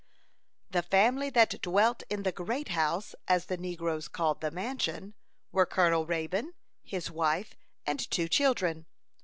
[0.71, 5.13] The family that dwelt in the "great house," as the negroes called the mansion,
[5.51, 8.87] were Colonel Raybone, his wife, and two children.